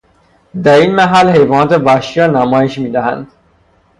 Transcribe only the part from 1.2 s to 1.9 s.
حیوانات